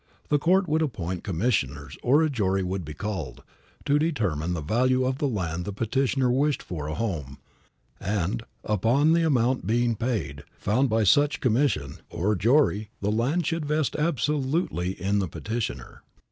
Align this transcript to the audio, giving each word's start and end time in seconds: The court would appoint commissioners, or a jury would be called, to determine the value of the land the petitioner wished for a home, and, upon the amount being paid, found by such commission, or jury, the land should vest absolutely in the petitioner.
The 0.29 0.39
court 0.39 0.67
would 0.67 0.81
appoint 0.81 1.23
commissioners, 1.23 1.95
or 2.01 2.23
a 2.23 2.29
jury 2.31 2.63
would 2.63 2.83
be 2.83 2.95
called, 2.95 3.43
to 3.85 3.99
determine 3.99 4.53
the 4.55 4.61
value 4.63 5.05
of 5.05 5.19
the 5.19 5.27
land 5.27 5.63
the 5.63 5.71
petitioner 5.71 6.31
wished 6.31 6.63
for 6.63 6.87
a 6.87 6.95
home, 6.95 7.37
and, 7.99 8.41
upon 8.63 9.13
the 9.13 9.21
amount 9.23 9.67
being 9.67 9.95
paid, 9.95 10.43
found 10.57 10.89
by 10.89 11.03
such 11.03 11.39
commission, 11.39 11.97
or 12.09 12.33
jury, 12.35 12.89
the 12.99 13.11
land 13.11 13.45
should 13.45 13.67
vest 13.67 13.95
absolutely 13.95 14.99
in 14.99 15.19
the 15.19 15.27
petitioner. 15.27 16.01